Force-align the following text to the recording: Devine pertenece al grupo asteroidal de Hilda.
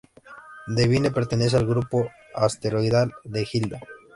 Devine 0.65 1.11
pertenece 1.11 1.57
al 1.57 1.67
grupo 1.67 2.09
asteroidal 2.33 3.11
de 3.23 3.47
Hilda. 3.53 3.79